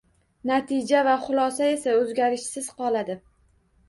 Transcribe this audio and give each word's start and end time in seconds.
Natija 0.51 1.01
va 1.07 1.11
xulosa 1.25 1.67
esa 1.73 1.93
o’zgarishsiz 1.97 2.71
qoladi 2.81 3.17